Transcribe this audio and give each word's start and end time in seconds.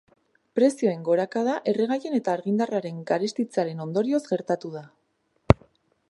Prezioen 0.59 1.01
gorakada 1.09 1.57
erregaien 1.73 2.15
eta 2.19 2.33
argindarraren 2.37 3.03
garestitzearen 3.11 3.83
ondorioz 3.85 4.23
gertatu 4.31 4.73
da. 4.79 4.83